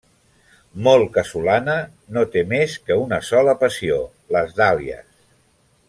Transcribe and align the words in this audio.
Molt 0.87 1.11
casolana, 1.17 1.75
no 2.17 2.23
té 2.37 2.43
més 2.55 2.75
que 2.89 2.97
una 3.03 3.21
sola 3.29 3.55
passió, 3.65 4.01
les 4.39 4.57
dàlies. 4.63 5.07